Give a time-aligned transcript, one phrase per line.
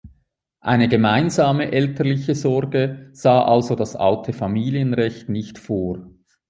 [0.61, 6.09] Eine gemeinsame elterliche Sorge sah also das alte Familienrecht nicht vor.